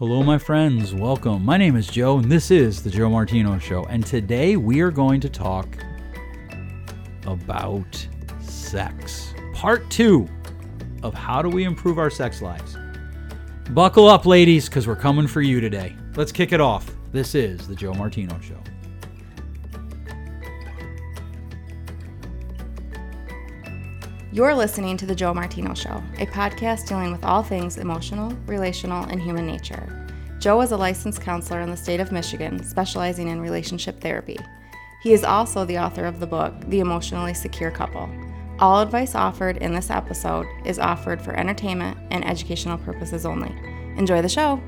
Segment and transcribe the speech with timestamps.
[0.00, 0.92] Hello, my friends.
[0.92, 1.44] Welcome.
[1.44, 3.84] My name is Joe, and this is The Joe Martino Show.
[3.84, 5.68] And today we are going to talk
[7.28, 8.08] about
[8.40, 9.32] sex.
[9.52, 10.28] Part two
[11.04, 12.76] of how do we improve our sex lives.
[13.70, 15.94] Buckle up, ladies, because we're coming for you today.
[16.16, 16.90] Let's kick it off.
[17.12, 18.58] This is The Joe Martino Show.
[24.34, 29.04] You're listening to The Joe Martino Show, a podcast dealing with all things emotional, relational,
[29.04, 30.08] and human nature.
[30.40, 34.36] Joe is a licensed counselor in the state of Michigan, specializing in relationship therapy.
[35.04, 38.10] He is also the author of the book, The Emotionally Secure Couple.
[38.58, 43.54] All advice offered in this episode is offered for entertainment and educational purposes only.
[43.96, 44.60] Enjoy the show!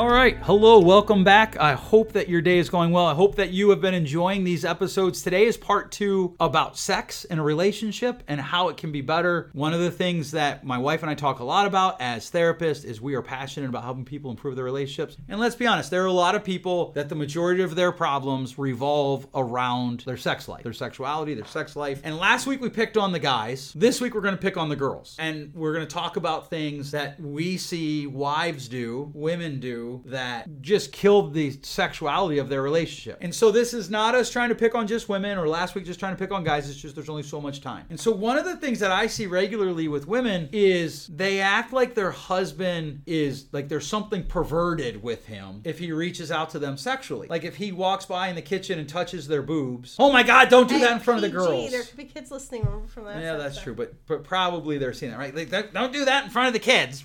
[0.00, 0.38] All right.
[0.38, 0.78] Hello.
[0.78, 1.58] Welcome back.
[1.60, 3.04] I hope that your day is going well.
[3.04, 5.20] I hope that you have been enjoying these episodes.
[5.20, 9.50] Today is part two about sex in a relationship and how it can be better.
[9.52, 12.86] One of the things that my wife and I talk a lot about as therapists
[12.86, 15.18] is we are passionate about helping people improve their relationships.
[15.28, 17.92] And let's be honest, there are a lot of people that the majority of their
[17.92, 22.00] problems revolve around their sex life, their sexuality, their sex life.
[22.04, 23.74] And last week we picked on the guys.
[23.76, 25.14] This week we're going to pick on the girls.
[25.18, 30.60] And we're going to talk about things that we see wives do, women do that
[30.62, 33.18] just killed the sexuality of their relationship.
[33.20, 35.84] And so this is not us trying to pick on just women or last week
[35.84, 36.68] just trying to pick on guys.
[36.68, 37.86] It's just there's only so much time.
[37.90, 41.72] And so one of the things that I see regularly with women is they act
[41.72, 46.58] like their husband is like there's something perverted with him if he reaches out to
[46.58, 47.28] them sexually.
[47.28, 49.96] Like if he walks by in the kitchen and touches their boobs.
[49.98, 51.70] Oh my God, don't do that in front of the girls.
[51.70, 53.20] There could be kids listening from that.
[53.20, 55.34] Yeah, that's true, but but probably they're seeing that, right?
[55.34, 57.02] Like, don't- don't do that in front of the kids.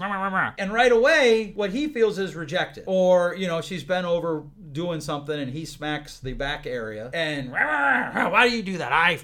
[0.57, 2.74] And right away, what he feels is rejected.
[2.85, 4.43] Or you know, she's been over
[4.75, 8.91] doing something and he smacks the back area, and why do you do that?
[8.91, 9.17] I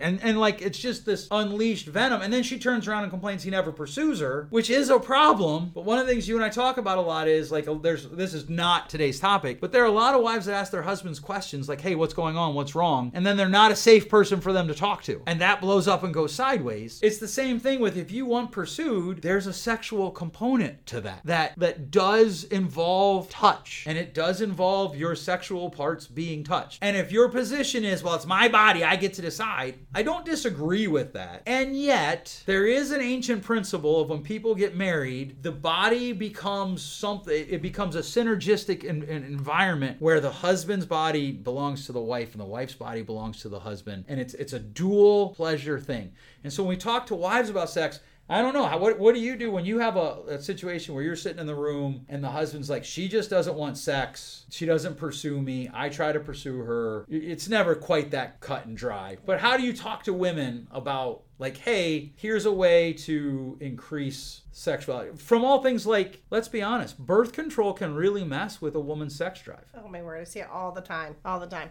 [0.00, 2.22] and and like it's just this unleashed venom.
[2.22, 5.72] And then she turns around and complains he never pursues her, which is a problem.
[5.74, 7.78] But one of the things you and I talk about a lot is like oh,
[7.78, 10.72] there's this is not today's topic, but there are a lot of wives that ask
[10.72, 12.54] their husbands questions like, "Hey, what's going on?
[12.54, 15.40] What's wrong?" And then they're not a safe person for them to talk to, and
[15.40, 17.00] that blows up and goes sideways.
[17.02, 21.20] It's the same thing with if you want pursued, there's a sexual component to that
[21.24, 26.78] that that does involve touch, and it does involve your sexual parts being touched.
[26.82, 30.24] And if your position is, well, it's my body, I get to decide, I don't
[30.24, 31.42] disagree with that.
[31.46, 36.82] And yet, there is an ancient principle of when people get married, the body becomes
[36.82, 42.00] something, it becomes a synergistic en- en- environment where the husband's body belongs to the
[42.00, 44.04] wife and the wife's body belongs to the husband.
[44.08, 46.12] And it's, it's a dual pleasure thing.
[46.44, 48.66] And so when we talk to wives about sex, I don't know.
[48.78, 51.46] What, what do you do when you have a, a situation where you're sitting in
[51.46, 54.46] the room and the husband's like, she just doesn't want sex.
[54.50, 55.70] She doesn't pursue me.
[55.72, 57.06] I try to pursue her.
[57.08, 59.18] It's never quite that cut and dry.
[59.24, 64.40] But how do you talk to women about, like, hey, here's a way to increase
[64.50, 65.16] sexuality?
[65.16, 69.14] From all things like, let's be honest, birth control can really mess with a woman's
[69.14, 69.66] sex drive.
[69.76, 71.70] Oh my word, I see it all the time, all the time.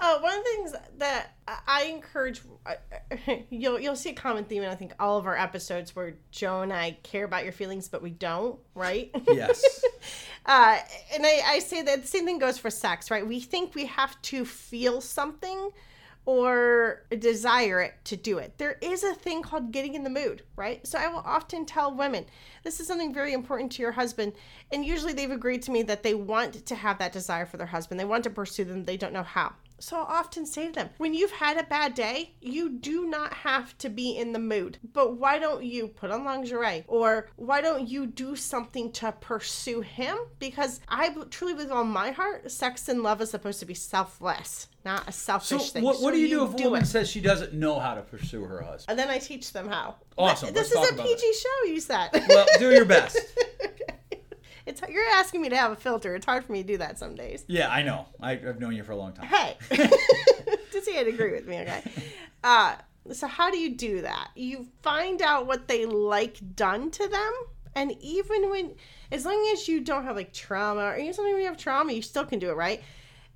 [0.00, 1.32] Uh, one of the things that
[1.66, 2.74] I- encourage, uh,
[3.50, 6.62] you'll you'll see a common theme in I think all of our episodes where Joe
[6.62, 9.10] and I care about your feelings, but we don't, right?
[9.26, 9.84] Yes.
[10.46, 10.78] uh,
[11.14, 13.26] and I, I say that the same thing goes for sex, right?
[13.26, 15.70] We think we have to feel something
[16.28, 18.52] or desire it to do it.
[18.58, 20.86] There is a thing called getting in the mood, right?
[20.86, 22.26] So I will often tell women
[22.64, 24.34] this is something very important to your husband.
[24.70, 27.66] And usually they've agreed to me that they want to have that desire for their
[27.68, 27.98] husband.
[27.98, 29.54] They want to pursue them, they don't know how.
[29.80, 33.32] So I'll often say to them, when you've had a bad day, you do not
[33.32, 34.78] have to be in the mood.
[34.92, 36.84] But why don't you put on lingerie?
[36.88, 40.16] Or why don't you do something to pursue him?
[40.38, 44.66] Because I truly, with all my heart, sex and love is supposed to be selfless,
[44.84, 45.84] not a So, selfish thing.
[45.84, 46.86] what, what do you do if a woman it.
[46.86, 48.86] says she doesn't know how to pursue her husband?
[48.88, 49.96] And then I teach them how.
[50.16, 50.52] Awesome.
[50.52, 52.10] This Let's is a PG show, you said.
[52.28, 53.18] Well, do your best.
[54.68, 56.14] it's you're asking me to have a filter.
[56.14, 57.44] It's hard for me to do that some days.
[57.48, 58.06] Yeah, I know.
[58.20, 59.26] I, I've known you for a long time.
[59.26, 59.56] Hey,
[60.72, 61.82] just so you'd agree with me, okay?
[62.44, 62.76] Uh,
[63.12, 64.28] so how do you do that?
[64.36, 67.32] You find out what they like done to them,
[67.74, 68.74] and even when,
[69.10, 72.02] as long as you don't have like trauma, or even something you have trauma, you
[72.02, 72.82] still can do it, right?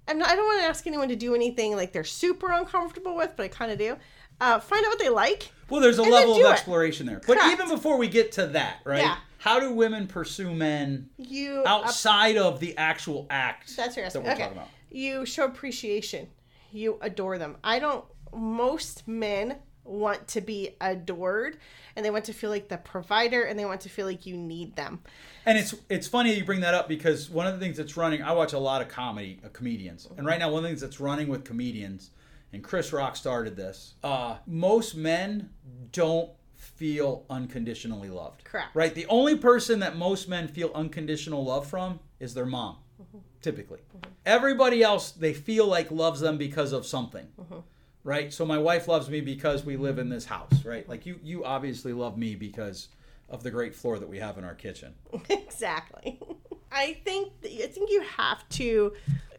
[0.07, 3.17] I'm not, I don't want to ask anyone to do anything like they're super uncomfortable
[3.17, 3.97] with, but I kind of do.
[4.41, 5.51] Uh, find out what they like.
[5.71, 6.47] Well, there's a level of it.
[6.47, 7.21] exploration there.
[7.25, 7.53] But Correct.
[7.53, 9.03] even before we get to that, right?
[9.03, 9.17] Yeah.
[9.43, 14.31] How do women pursue men You outside of the actual act That's what that we're
[14.31, 14.43] Okay.
[14.43, 14.69] talking about?
[14.89, 16.29] You show appreciation.
[16.71, 17.57] You adore them.
[17.65, 18.05] I don't.
[18.33, 21.59] Most men want to be adored,
[21.97, 24.37] and they want to feel like the provider, and they want to feel like you
[24.37, 25.01] need them.
[25.45, 28.23] And it's it's funny you bring that up because one of the things that's running,
[28.23, 30.81] I watch a lot of comedy, uh, comedians, and right now one of the things
[30.83, 32.11] that's running with comedians,
[32.53, 33.95] and Chris Rock started this.
[34.05, 35.51] Uh, most men
[35.91, 36.31] don't
[36.63, 38.45] feel unconditionally loved.
[38.45, 38.75] Correct.
[38.75, 38.95] Right?
[38.95, 43.19] The only person that most men feel unconditional love from is their mom, mm-hmm.
[43.41, 43.81] typically.
[43.81, 44.11] Mm-hmm.
[44.25, 47.27] Everybody else, they feel like loves them because of something.
[47.41, 47.59] Mm-hmm.
[48.05, 48.33] Right?
[48.33, 50.89] So my wife loves me because we live in this house, right?
[50.89, 52.89] Like you you obviously love me because
[53.29, 54.95] of the great floor that we have in our kitchen.
[55.31, 56.19] exactly.
[56.73, 58.93] I think I think you have to.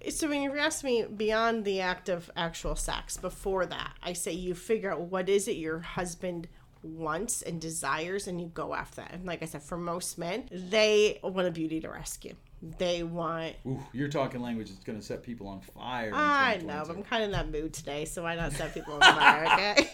[0.10, 4.32] So when you ask me beyond the act of actual sex, before that, I say
[4.32, 6.48] you figure out what is it your husband
[6.84, 9.12] wants and desires, and you go after that.
[9.14, 12.36] And like I said, for most men, they want a beauty to rescue.
[12.78, 13.56] They want.
[13.68, 16.12] Ooh, you're talking language that's going to set people on fire.
[16.14, 18.94] I know, but I'm kind of in that mood today, so why not set people
[18.96, 19.76] on fire?
[19.76, 19.90] Okay.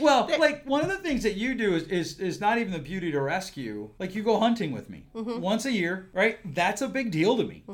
[0.00, 2.78] Well, like one of the things that you do is, is is not even the
[2.78, 3.90] beauty to rescue.
[3.98, 5.40] Like you go hunting with me Mm-hmm.
[5.40, 6.38] once a year, right?
[6.54, 7.64] That's a big deal to me.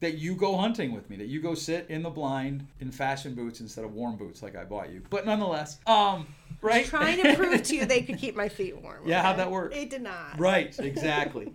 [0.00, 1.16] That you go hunting with me.
[1.16, 4.56] That you go sit in the blind in fashion boots instead of warm boots like
[4.56, 5.02] I bought you.
[5.10, 6.26] But nonetheless, um,
[6.60, 6.86] right?
[6.86, 9.06] Trying to prove to you they could keep my feet warm.
[9.06, 9.74] Yeah, how'd that work?
[9.74, 10.38] It did not.
[10.38, 11.52] Right, exactly.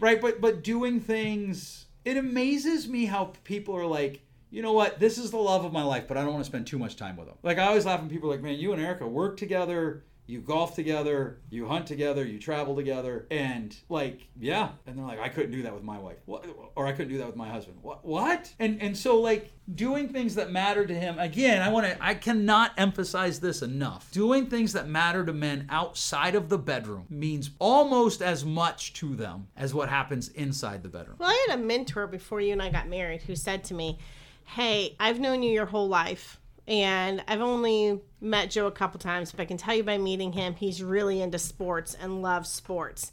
[0.00, 5.00] right, but but doing things it amazes me how people are like, you know what,
[5.00, 6.94] this is the love of my life, but I don't want to spend too much
[6.94, 7.36] time with them.
[7.42, 10.40] Like I always laugh when people are like, man, you and Erica work together, you
[10.40, 14.70] golf together, you hunt together, you travel together, and like, yeah.
[14.86, 16.16] And they're like, I couldn't do that with my wife.
[16.26, 17.78] What or I couldn't do that with my husband.
[17.82, 18.52] What what?
[18.58, 22.72] And and so like doing things that matter to him, again, I wanna I cannot
[22.76, 24.10] emphasize this enough.
[24.10, 29.14] Doing things that matter to men outside of the bedroom means almost as much to
[29.14, 31.16] them as what happens inside the bedroom.
[31.18, 33.98] Well, I had a mentor before you and I got married who said to me,
[34.44, 39.30] Hey, I've known you your whole life, and I've only met Joe a couple times,
[39.30, 43.12] but I can tell you by meeting him, he's really into sports and loves sports.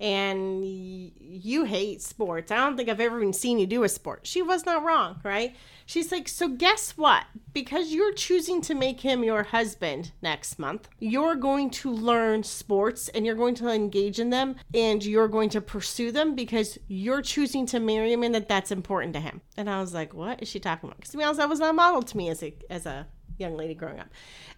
[0.00, 2.50] And you hate sports.
[2.50, 4.26] I don't think I've ever even seen you do a sport.
[4.26, 5.54] She was not wrong, right?
[5.86, 7.24] She's like, So guess what?
[7.52, 13.08] Because you're choosing to make him your husband next month, you're going to learn sports
[13.08, 17.22] and you're going to engage in them and you're going to pursue them because you're
[17.22, 19.40] choosing to marry him and that that's important to him.
[19.56, 20.98] And I was like, What is she talking about?
[20.98, 23.06] Because to be honest, that was not modeled to me as a as a
[23.38, 24.08] young lady growing up.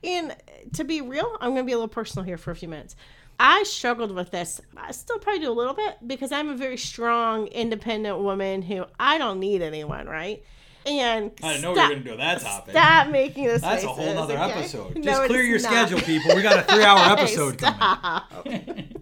[0.02, 0.36] And
[0.74, 2.94] to be real, I'm going to be a little personal here for a few minutes.
[3.38, 4.60] I struggled with this.
[4.76, 8.84] I still probably do a little bit because I'm a very strong, independent woman who
[8.98, 10.42] I don't need anyone, right?
[10.86, 12.72] And I didn't know we stop- were gonna do that topic.
[12.72, 13.62] Stop making this.
[13.62, 14.52] That's a whole other okay?
[14.52, 15.02] episode.
[15.02, 15.70] Just it clear your not.
[15.70, 16.36] schedule, people.
[16.36, 18.93] We got a three hour episode coming.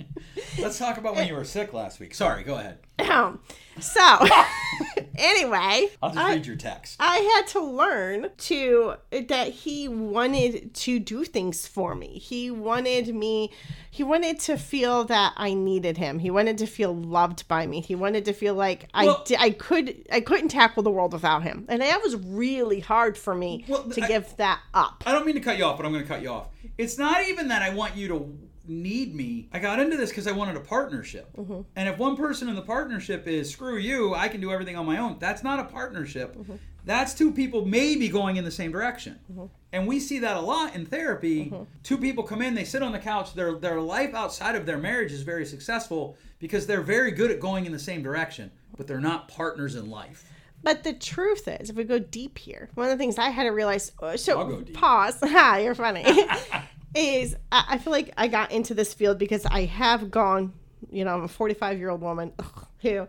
[0.59, 2.15] Let's talk about when you were sick last week.
[2.15, 2.79] Sorry, go ahead.
[2.99, 3.41] Um,
[3.81, 4.01] so,
[5.17, 6.97] anyway, I'll just I, read your text.
[7.01, 12.19] I had to learn to that he wanted to do things for me.
[12.19, 13.51] He wanted me.
[13.91, 16.19] He wanted to feel that I needed him.
[16.19, 17.81] He wanted to feel loved by me.
[17.81, 21.43] He wanted to feel like Well- I I could I couldn't tackle the world without
[21.43, 25.03] him, and that was really hard for me Well, to I- give that up.
[25.07, 26.49] I don't mean to cut you off, but I'm going to cut you off.
[26.79, 29.49] It's not even that I want you to need me.
[29.53, 31.29] I got into this because I wanted a partnership.
[31.37, 31.61] Mm-hmm.
[31.77, 34.87] And if one person in the partnership is screw you, I can do everything on
[34.87, 35.17] my own.
[35.19, 36.37] That's not a partnership.
[36.37, 36.55] Mm-hmm.
[36.85, 39.19] That's two people maybe going in the same direction.
[39.31, 39.45] Mm-hmm.
[39.73, 41.53] And we see that a lot in therapy.
[41.83, 44.79] Two people come in, they sit on the couch, their their life outside of their
[44.79, 48.87] marriage is very successful because they're very good at going in the same direction, but
[48.87, 50.25] they're not partners in life.
[50.65, 53.45] But the truth is, if we go deep here, one of the things I had
[53.45, 53.91] to realize.
[54.01, 54.75] uh, So I'll go deep.
[54.77, 55.19] pause.
[55.23, 56.05] Ha, you're funny.
[56.95, 60.53] is I, feel like I got into this field because I have gone.
[60.91, 62.33] You know, I'm a 45 year old woman
[62.83, 63.07] who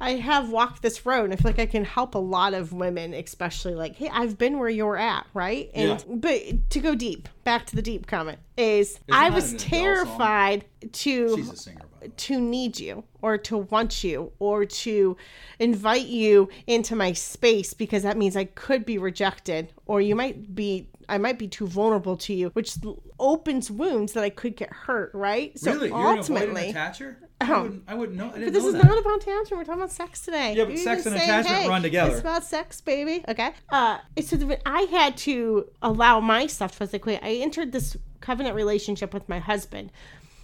[0.00, 2.72] I have walked this road, and I feel like I can help a lot of
[2.72, 5.70] women, especially like, hey, I've been where you're at, right?
[5.74, 6.14] And Yeah.
[6.16, 9.58] but to go deep, back to the deep comment is Isn't I was an Adele
[9.58, 9.80] song?
[9.80, 11.80] terrified to She's a singer,
[12.16, 15.16] to need you or to want you or to
[15.58, 20.54] invite you into my space because that means I could be rejected or you might
[20.54, 22.76] be I might be too vulnerable to you, which
[23.18, 25.58] opens wounds that I could get hurt, right?
[25.58, 25.90] So really?
[25.90, 27.16] Ultimately, attacher?
[27.40, 27.44] Oh.
[27.44, 28.26] I, wouldn't, I wouldn't know.
[28.26, 28.84] I but this know is that.
[28.84, 29.58] not about tantrum.
[29.58, 30.54] We're talking about sex today.
[30.54, 32.10] Yeah, but You're sex and saying, attachment hey, run together.
[32.12, 33.24] It's about sex, baby.
[33.28, 33.52] Okay.
[33.68, 36.88] Uh, so that I had to allow myself to.
[36.92, 39.92] Like, I entered this covenant relationship with my husband,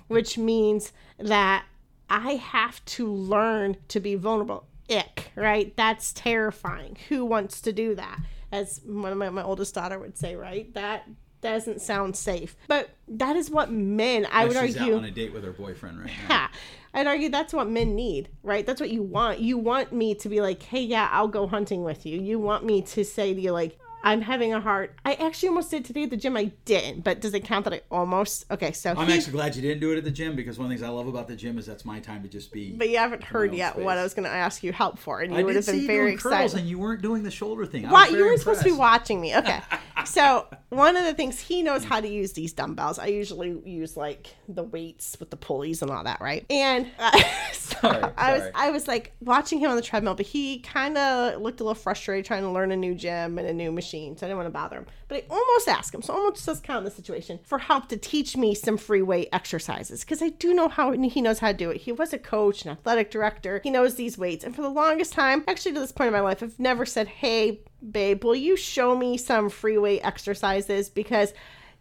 [0.09, 1.65] which means that
[2.11, 4.67] I have to learn to be vulnerable.
[4.91, 5.75] Ick, right?
[5.77, 6.99] That's terrifying.
[7.09, 8.19] Who wants to do that?
[8.53, 10.73] As one of my, my oldest daughter would say, right?
[10.75, 11.09] That
[11.41, 12.55] doesn't sound safe.
[12.69, 14.95] But that is what men, I would She's argue.
[14.95, 16.35] out on a date with her boyfriend right now.
[16.35, 16.51] Ha.
[16.95, 18.65] I'd argue that's what men need, right?
[18.65, 19.41] That's what you want.
[19.41, 22.21] You want me to be like, hey, yeah, I'll go hunting with you.
[22.21, 24.91] You want me to say to you, like, I'm having a hard.
[25.05, 26.37] I actually almost did today at the gym.
[26.37, 28.51] I didn't, but does it count that I almost?
[28.51, 30.67] Okay, so I'm he- actually glad you didn't do it at the gym because one
[30.67, 32.73] of the things I love about the gym is that's my time to just be.
[32.73, 33.85] But you haven't heard yet space.
[33.85, 35.87] what I was going to ask you help for, and you I would have been
[35.87, 36.59] very doing curls excited.
[36.61, 37.89] and you weren't doing the shoulder thing.
[37.89, 39.37] Was you very were supposed to be watching me?
[39.37, 39.61] Okay,
[40.05, 42.99] so one of the things he knows how to use these dumbbells.
[42.99, 46.45] I usually use like the weights with the pulleys and all that, right?
[46.51, 47.11] And uh,
[47.53, 48.53] so Sorry, I was sorry.
[48.55, 51.75] I was like watching him on the treadmill, but he kind of looked a little
[51.75, 54.47] frustrated trying to learn a new gym and a new machine, so I didn't want
[54.47, 54.87] to bother him.
[55.09, 58.37] But I almost asked him, so almost just count the situation for help to teach
[58.37, 61.71] me some free weight exercises because I do know how he knows how to do
[61.71, 61.83] it.
[61.83, 63.61] He was a coach, an athletic director.
[63.63, 66.21] He knows these weights, and for the longest time, actually to this point in my
[66.21, 71.35] life, I've never said, "Hey, babe, will you show me some free weight exercises?" Because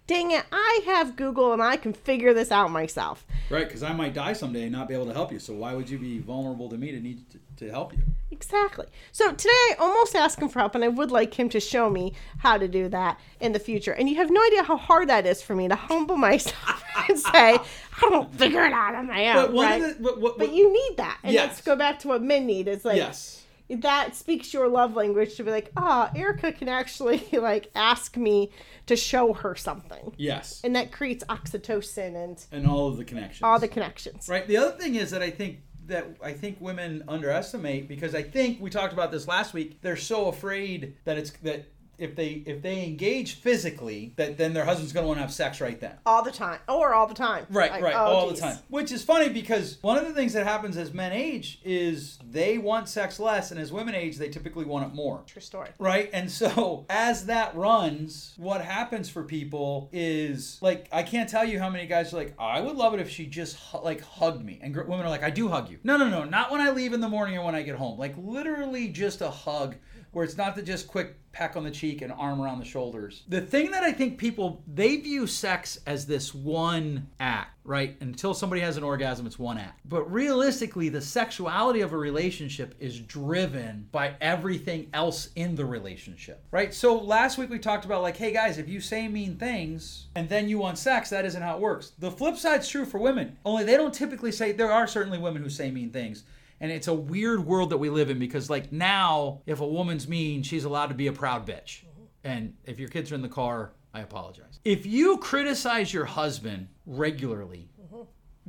[0.07, 3.25] dang it, I have Google and I can figure this out myself.
[3.49, 5.39] Right, because I might die someday and not be able to help you.
[5.39, 7.99] So why would you be vulnerable to me to need to, to help you?
[8.31, 8.85] Exactly.
[9.11, 11.89] So today I almost asked him for help, and I would like him to show
[11.89, 13.91] me how to do that in the future.
[13.93, 17.19] And you have no idea how hard that is for me to humble myself and
[17.19, 17.59] say, I
[18.01, 19.35] don't figure it out on my own.
[19.35, 19.81] But right?
[19.81, 21.19] the, but, what, but you need that.
[21.23, 21.47] And Yes.
[21.49, 22.67] let's go back to what men need.
[22.67, 27.23] It's like, yes, that speaks your love language to be like, ah, Erica can actually
[27.33, 28.51] like ask me
[28.87, 30.13] to show her something.
[30.17, 33.43] yes, And that creates oxytocin and and all of the connections.
[33.43, 34.27] all the connections.
[34.27, 34.47] Right.
[34.47, 38.61] The other thing is that I think that I think women underestimate because I think
[38.61, 39.81] we talked about this last week.
[39.81, 41.65] They're so afraid that it's that
[42.01, 45.31] if they if they engage physically, that then their husband's going to want to have
[45.33, 45.93] sex right then.
[46.05, 46.59] All the time.
[46.67, 47.45] Or all the time.
[47.49, 48.39] Right, Like, right, oh, all geez.
[48.39, 48.57] the time.
[48.69, 52.57] Which is funny because one of the things that happens as men age is they
[52.57, 55.23] want sex less, and as women age, they typically want it more.
[55.27, 55.69] True story.
[55.79, 61.45] Right, and so as that runs, what happens for people is like I can't tell
[61.45, 64.43] you how many guys are like, I would love it if she just like hugged
[64.43, 65.77] me, and gr- women are like, I do hug you.
[65.83, 67.97] No, no, no, not when I leave in the morning or when I get home.
[67.99, 69.75] Like literally just a hug,
[70.11, 73.23] where it's not the just quick peck on the cheek and arm around the shoulders.
[73.29, 77.95] The thing that I think people they view sex as this one act, right?
[78.01, 79.79] Until somebody has an orgasm, it's one act.
[79.85, 86.43] But realistically, the sexuality of a relationship is driven by everything else in the relationship,
[86.51, 86.73] right?
[86.73, 90.27] So last week we talked about like, hey guys, if you say mean things and
[90.27, 91.93] then you want sex, that isn't how it works.
[91.99, 93.37] The flip side's true for women.
[93.45, 96.23] Only they don't typically say there are certainly women who say mean things.
[96.61, 100.07] And it's a weird world that we live in because, like, now, if a woman's
[100.07, 101.81] mean, she's allowed to be a proud bitch.
[102.23, 104.59] And if your kids are in the car, I apologize.
[104.63, 107.67] If you criticize your husband regularly,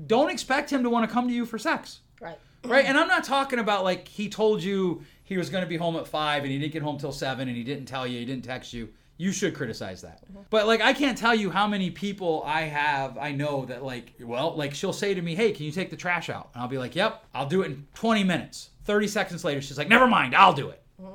[0.06, 2.00] don't expect him to want to come to you for sex.
[2.20, 2.38] Right.
[2.64, 2.84] Right?
[2.84, 5.96] And I'm not talking about like he told you he was going to be home
[5.96, 8.24] at five and he didn't get home till seven and he didn't tell you, he
[8.24, 8.90] didn't text you.
[9.18, 10.24] You should criticize that.
[10.24, 10.42] Mm-hmm.
[10.50, 14.14] But like, I can't tell you how many people I have, I know that like,
[14.20, 16.50] well, like she'll say to me, hey, can you take the trash out?
[16.54, 18.70] And I'll be like, yep, I'll do it in 20 minutes.
[18.84, 20.82] 30 seconds later, she's like, never mind, I'll do it.
[21.00, 21.12] Mm-hmm.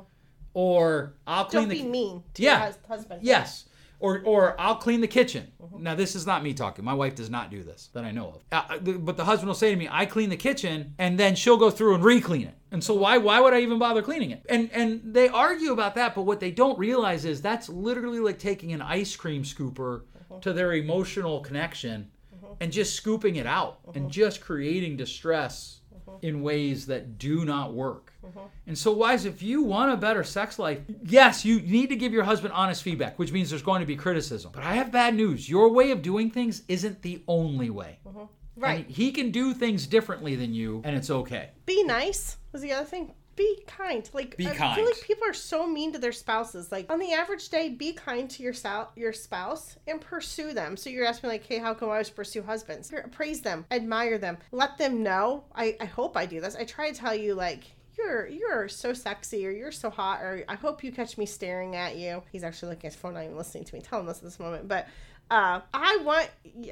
[0.54, 2.64] Or I'll clean Don't the be mean to Yeah.
[2.66, 3.20] your husband.
[3.22, 3.66] Yes.
[4.00, 5.52] Or, or I'll clean the kitchen.
[5.76, 6.84] Now this is not me talking.
[6.84, 8.42] My wife does not do this that I know of.
[8.52, 11.56] Uh, but the husband will say to me, "I clean the kitchen," and then she'll
[11.56, 12.54] go through and re-clean it.
[12.70, 14.44] And so why why would I even bother cleaning it?
[14.48, 18.38] And and they argue about that, but what they don't realize is that's literally like
[18.38, 20.02] taking an ice cream scooper
[20.42, 22.10] to their emotional connection
[22.60, 26.26] and just scooping it out and just creating distress Mm-hmm.
[26.26, 28.12] in ways that do not work.
[28.24, 28.38] Mm-hmm.
[28.66, 32.12] And so, wives, if you want a better sex life, yes, you need to give
[32.12, 34.50] your husband honest feedback, which means there's going to be criticism.
[34.54, 35.48] But I have bad news.
[35.48, 37.98] Your way of doing things isn't the only way.
[38.06, 38.24] Mm-hmm.
[38.56, 38.86] Right.
[38.86, 41.50] And he can do things differently than you, and it's okay.
[41.66, 43.12] Be nice was the other thing.
[43.38, 44.08] Be kind.
[44.12, 44.74] Like Be I kind.
[44.74, 46.70] feel like people are so mean to their spouses.
[46.72, 50.76] Like on the average day, be kind to your sou- your spouse and pursue them.
[50.76, 52.92] So you're asking like, hey, how come I always pursue husbands?
[53.12, 55.44] Praise them, admire them, let them know.
[55.54, 56.56] I, I hope I do this.
[56.56, 57.64] I try to tell you like
[57.96, 61.76] you're you're so sexy or you're so hot or I hope you catch me staring
[61.76, 62.22] at you.
[62.32, 63.80] He's actually looking at his phone, not even listening to me.
[63.80, 64.68] Tell him this at this moment.
[64.68, 64.88] But
[65.30, 66.28] uh, I want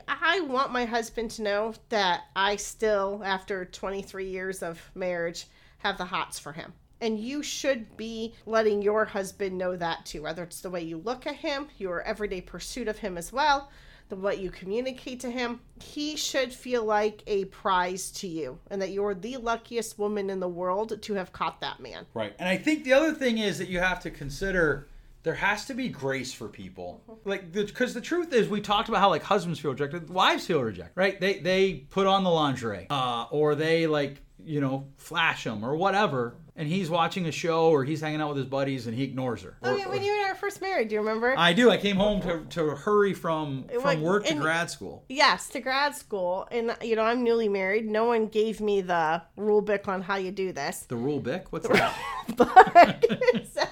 [0.08, 5.46] I want my husband to know that I still, after 23 years of marriage,
[5.78, 6.73] have the hots for him.
[7.00, 10.97] And you should be letting your husband know that too, whether it's the way you
[10.97, 13.71] look at him, your everyday pursuit of him as well,
[14.09, 15.61] the what you communicate to him.
[15.83, 20.40] He should feel like a prize to you, and that you're the luckiest woman in
[20.40, 22.06] the world to have caught that man.
[22.14, 22.35] Right.
[22.38, 24.88] And I think the other thing is that you have to consider
[25.23, 27.02] there has to be grace for people.
[27.25, 30.62] Like, because the, truth is, we talked about how like husbands feel rejected, wives feel
[30.62, 31.21] rejected, right?
[31.21, 35.76] They they put on the lingerie, uh, or they like you know flash him or
[35.76, 39.02] whatever, and he's watching a show or he's hanging out with his buddies and he
[39.04, 39.56] ignores her.
[39.62, 41.34] Oh Or- yeah, when or- you and I were first married, do you remember?
[41.36, 41.70] I do.
[41.70, 45.04] I came home to, to hurry from from work to grad school.
[45.08, 47.88] yes, to grad school, and you know I'm newly married.
[47.90, 50.80] No one gave me the rule book on how you do this.
[50.88, 51.46] The rule book?
[51.50, 51.94] What's that?
[52.36, 53.04] but
[53.54, 53.62] so,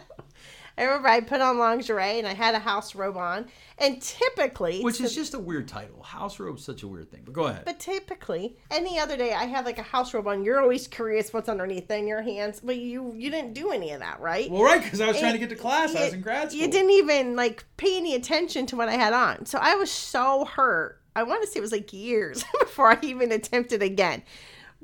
[0.77, 3.47] I remember I put on lingerie and I had a house robe on.
[3.79, 6.03] And typically, Which is just a weird title.
[6.03, 7.23] House robe's such a weird thing.
[7.25, 7.65] But go ahead.
[7.65, 10.45] but typically, any other day I have like a house robe on.
[10.45, 14.01] You're always curious what's underneath in your hands, but you you didn't do any of
[14.01, 14.51] that, right?
[14.51, 15.95] well, right, because I was trying to get to class.
[15.95, 16.61] I was in grad school.
[16.63, 19.47] You didn't even like pay any attention to what I had on.
[19.47, 21.01] So I was so hurt.
[21.17, 24.23] I want to say it was like years before I even attempted again.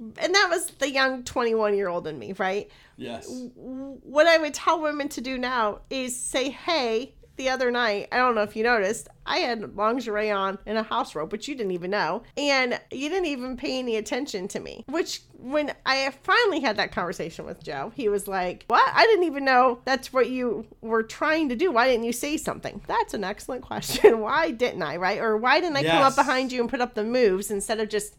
[0.00, 2.70] And that was the young 21 year old in me, right?
[2.96, 3.28] Yes.
[3.54, 8.18] What I would tell women to do now is say, hey, the other night, I
[8.18, 11.54] don't know if you noticed, I had lingerie on and a house robe, which you
[11.54, 12.22] didn't even know.
[12.36, 14.84] And you didn't even pay any attention to me.
[14.88, 18.86] Which, when I finally had that conversation with Joe, he was like, What?
[18.94, 21.72] I didn't even know that's what you were trying to do.
[21.72, 22.82] Why didn't you say something?
[22.86, 24.20] That's an excellent question.
[24.20, 25.18] why didn't I, right?
[25.18, 27.88] Or why didn't I come up behind you and put up the moves instead of
[27.88, 28.16] just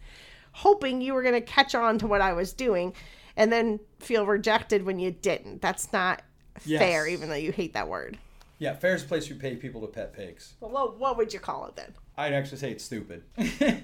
[0.51, 2.93] hoping you were going to catch on to what I was doing
[3.35, 5.61] and then feel rejected when you didn't?
[5.61, 6.21] That's not
[6.59, 8.17] fair, even though you hate that word.
[8.59, 10.53] Yeah, fair's a place you pay people to pet pigs.
[10.59, 11.95] Well, what, what would you call it then?
[12.15, 13.23] I'd actually say it's stupid.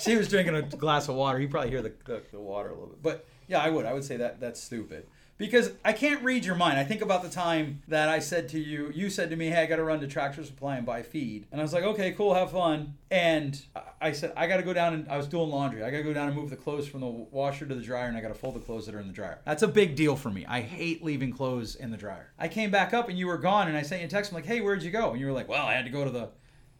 [0.00, 1.38] she was drinking a glass of water.
[1.38, 3.02] You probably hear the, the, the water a little bit.
[3.02, 3.84] But yeah, I would.
[3.84, 5.06] I would say that that's stupid.
[5.40, 6.78] Because I can't read your mind.
[6.78, 9.62] I think about the time that I said to you, you said to me, hey,
[9.62, 11.46] I got to run to Tractor Supply and buy feed.
[11.50, 12.92] And I was like, okay, cool, have fun.
[13.10, 13.58] And
[14.02, 15.82] I- said, I got to go down and I was doing laundry.
[15.82, 18.06] I got to go down and move the clothes from the washer to the dryer
[18.06, 19.38] and I got to fold the clothes that are in the dryer.
[19.46, 20.44] That's a big deal for me.
[20.44, 22.34] I hate leaving clothes in the dryer.
[22.38, 24.32] I came back up and you were gone and I sent you a text.
[24.32, 25.12] I'm like, hey, where'd you go?
[25.12, 26.28] And you were like, well, I had to go to the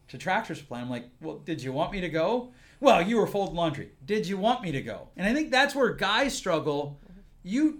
[0.09, 0.81] to Tractor Supply.
[0.81, 2.51] I'm like, well, did you want me to go?
[2.79, 3.89] Well, you were folding laundry.
[4.05, 5.07] Did you want me to go?
[5.17, 6.99] And I think that's where guys struggle.
[7.43, 7.79] You,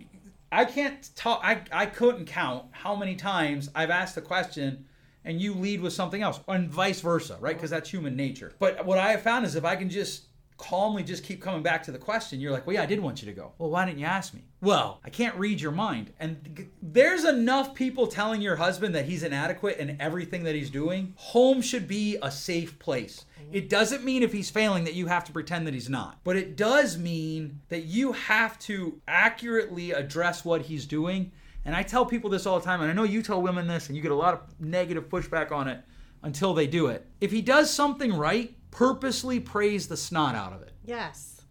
[0.51, 1.41] I can't talk.
[1.43, 4.85] I I couldn't count how many times I've asked the question,
[5.23, 7.55] and you lead with something else, and vice versa, right?
[7.55, 8.53] Because that's human nature.
[8.59, 10.27] But what I have found is if I can just
[10.61, 13.21] calmly just keep coming back to the question, you're like, well, yeah, I did want
[13.21, 13.51] you to go.
[13.57, 14.43] Well, why didn't you ask me?
[14.61, 16.13] Well, I can't read your mind.
[16.19, 20.69] And g- there's enough people telling your husband that he's inadequate in everything that he's
[20.69, 21.13] doing.
[21.17, 23.25] Home should be a safe place.
[23.51, 26.19] It doesn't mean if he's failing that you have to pretend that he's not.
[26.23, 31.31] But it does mean that you have to accurately address what he's doing.
[31.65, 33.87] And I tell people this all the time, and I know you tell women this,
[33.87, 35.83] and you get a lot of negative pushback on it
[36.23, 37.07] until they do it.
[37.19, 40.71] If he does something right, purposely praise the snot out of it.
[40.85, 41.41] Yes.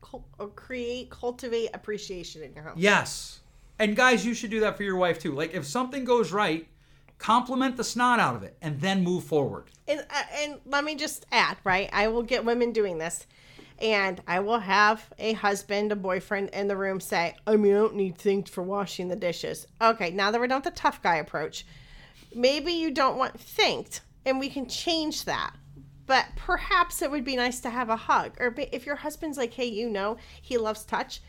[0.00, 2.74] Cul- create, cultivate appreciation in your home.
[2.76, 3.40] Yes.
[3.78, 5.32] And guys, you should do that for your wife too.
[5.34, 6.66] Like if something goes right,
[7.18, 9.70] compliment the snot out of it and then move forward.
[9.88, 11.88] And uh, and let me just add, right?
[11.92, 13.26] I will get women doing this,
[13.80, 17.78] and I will have a husband, a boyfriend in the room say, "I mean, I
[17.78, 21.02] don't need things for washing the dishes." Okay, now that we're done with the tough
[21.02, 21.64] guy approach,
[22.34, 25.54] maybe you don't want thanked, and we can change that.
[26.12, 29.54] But perhaps it would be nice to have a hug, or if your husband's like,
[29.54, 31.22] "Hey, you know, he loves touch,"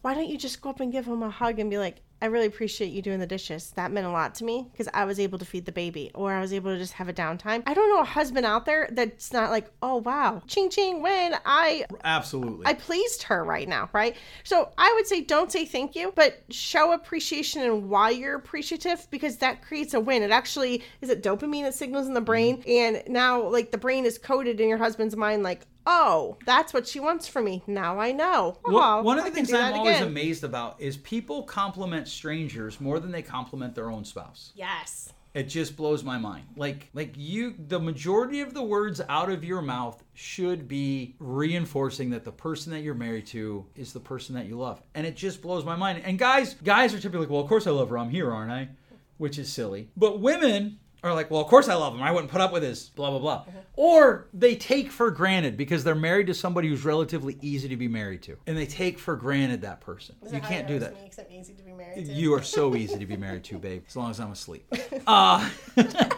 [0.00, 2.26] why don't you just go up and give him a hug and be like, I
[2.26, 3.70] really appreciate you doing the dishes.
[3.76, 6.32] That meant a lot to me because I was able to feed the baby or
[6.32, 7.62] I was able to just have a downtime.
[7.66, 11.36] I don't know a husband out there that's not like, oh wow, ching ching when
[11.44, 12.66] I Absolutely.
[12.66, 14.16] I pleased her right now, right?
[14.44, 19.06] So I would say don't say thank you, but show appreciation and why you're appreciative
[19.10, 20.22] because that creates a win.
[20.22, 22.26] It actually is it dopamine that signals in the mm-hmm.
[22.26, 26.72] brain, and now like the brain is coded in your husband's mind, like, oh, that's
[26.74, 27.62] what she wants from me.
[27.66, 28.58] Now I know.
[28.64, 30.08] Well, Oh, one of the can things do I'm always again.
[30.08, 34.52] amazed about is people compliment strangers more than they compliment their own spouse.
[34.54, 35.12] Yes.
[35.32, 36.44] It just blows my mind.
[36.56, 42.10] Like like you the majority of the words out of your mouth should be reinforcing
[42.10, 44.82] that the person that you're married to is the person that you love.
[44.94, 46.02] And it just blows my mind.
[46.04, 47.98] And guys guys are typically like, "Well, of course I love her.
[47.98, 48.70] I'm here, aren't I?"
[49.18, 49.88] Which is silly.
[49.96, 52.02] But women are like, well, of course I love him.
[52.02, 53.44] I wouldn't put up with his blah blah blah.
[53.76, 57.88] Or they take for granted because they're married to somebody who's relatively easy to be
[57.88, 60.16] married to, and they take for granted that person.
[60.30, 60.92] you can't do that.
[60.92, 62.12] It easy to be married to.
[62.12, 63.84] You are so easy to be married to, babe.
[63.88, 64.66] As long as I'm asleep.
[65.06, 65.48] Uh,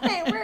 [0.02, 0.41] hey, rude.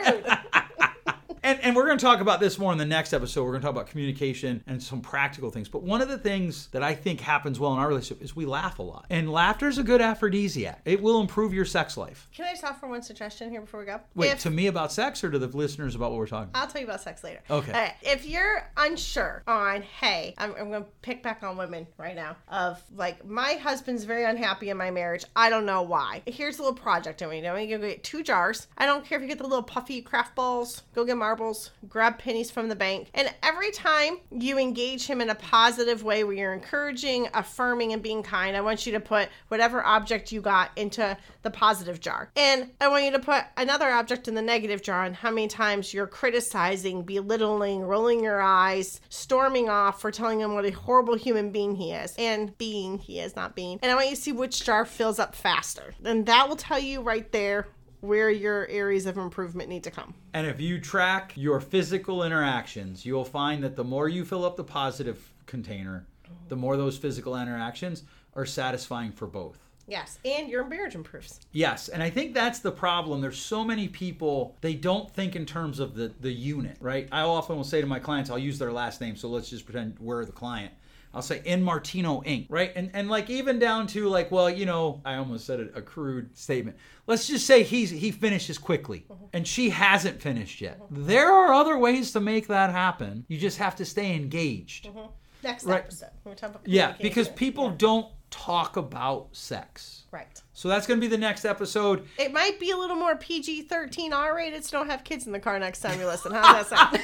[1.79, 3.45] We're going to talk about this more in the next episode.
[3.45, 5.69] We're going to talk about communication and some practical things.
[5.69, 8.47] But one of the things that I think happens well in our relationship is we
[8.47, 9.07] laugh a lot.
[9.11, 10.81] And laughter is a good aphrodisiac.
[10.85, 12.29] It will improve your sex life.
[12.35, 14.01] Can I just offer one suggestion here before we go?
[14.17, 16.63] Wait, If- to me about sex or to the listeners about what we're talking about?
[16.63, 17.41] I'll tell you about sex later.
[17.49, 17.71] Okay.
[17.71, 17.95] Right.
[18.03, 22.37] If you're unsure on, hey, I'm, I'm going to pick back on women right now,
[22.49, 25.25] of like, my husband's very unhappy in my marriage.
[25.37, 26.23] I don't know why.
[26.27, 27.51] Here's a little project I want you to do.
[27.51, 28.67] I want you to go get two jars.
[28.77, 32.19] I don't care if you get the little puffy craft balls, go get marbles, grab
[32.19, 33.09] pennies from the bank.
[33.15, 38.03] And every time you engage him in a positive way where you're encouraging, affirming, and
[38.03, 42.31] being kind, I want you to put whatever object you got into the positive jar.
[42.37, 45.49] And I want you to put another object in the negative jar and how many
[45.49, 51.17] times you're criticizing, belittling, rolling your eyes, storming off for telling him what a horrible
[51.17, 52.15] human being he is.
[52.19, 53.79] And being he is, not being.
[53.83, 55.95] And I want you to see which jar fills up faster.
[56.05, 57.69] And that will tell you right there
[58.01, 60.15] where your areas of improvement need to come.
[60.33, 64.57] And if you track your physical interactions, you'll find that the more you fill up
[64.57, 66.07] the positive container,
[66.49, 69.59] the more those physical interactions are satisfying for both.
[69.89, 71.41] Yes, and your marriage improves.
[71.53, 73.23] Yes, and I think that's the problem.
[73.23, 77.09] There's so many people they don't think in terms of the the unit, right?
[77.11, 79.65] I often will say to my clients, I'll use their last name, so let's just
[79.65, 80.75] pretend we're the client.
[81.15, 82.47] I'll say in Martino Inc.
[82.49, 85.79] Right, and and like even down to like, well, you know, I almost said a,
[85.79, 86.77] a crude statement.
[87.07, 89.25] Let's just say he's he finishes quickly, mm-hmm.
[89.33, 90.81] and she hasn't finished yet.
[90.91, 93.25] There are other ways to make that happen.
[93.29, 94.87] You just have to stay engaged.
[94.87, 95.07] Mm-hmm.
[95.43, 95.79] Next Right.
[95.85, 96.11] episode.
[96.25, 97.75] We're talking about Yeah, because people Yeah.
[97.79, 100.05] don't talk about sex.
[100.11, 100.43] Right.
[100.59, 102.05] So that's going to be the next episode.
[102.19, 105.31] It might be a little more PG 13 R rated, so don't have kids in
[105.31, 106.33] the car next time you listen.
[106.33, 107.01] How's that sound?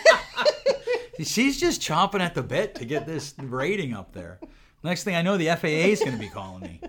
[1.25, 4.41] She's just chomping at the bit to get this rating up there.
[4.83, 6.81] Next thing I know, the FAA is going to be calling me,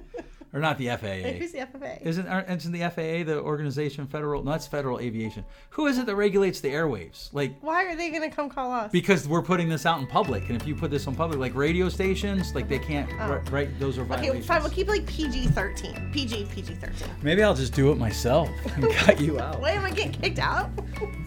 [0.56, 1.30] or not the FAA.
[1.38, 1.98] Who's the FAA?
[2.02, 4.42] Isn't isn't the FAA the organization federal?
[4.42, 5.44] No, that's Federal Aviation.
[5.72, 7.30] Who is it that regulates the airwaves?
[7.34, 8.90] Like Why are they going to come call us?
[8.92, 11.54] because we're putting this out in public, and if you put this on public, like
[11.54, 13.10] radio stations, like they can't.
[13.20, 13.36] Oh.
[13.36, 14.38] Right, right, those are violations.
[14.38, 14.62] Okay, fine.
[14.64, 16.12] We'll keep like PG 13.
[16.14, 17.08] PG, PG 13.
[17.22, 19.60] Maybe I'll just do it myself and cut you out.
[19.62, 20.70] Wait, am I getting kicked out?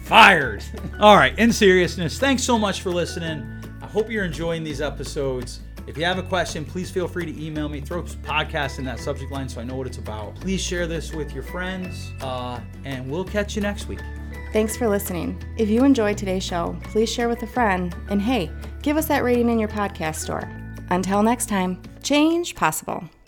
[0.01, 0.63] fired.
[0.99, 3.45] All right, in seriousness, thanks so much for listening.
[3.79, 5.59] I hope you're enjoying these episodes.
[5.89, 7.81] If you have a question, please feel free to email me.
[7.81, 10.35] Throw podcast in that subject line so I know what it's about.
[10.35, 13.99] Please share this with your friends, uh, and we'll catch you next week.
[14.53, 15.43] Thanks for listening.
[15.57, 17.95] If you enjoyed today's show, please share with a friend.
[18.11, 18.51] And hey,
[18.83, 20.47] give us that rating in your podcast store.
[20.91, 23.09] Until next time, change possible.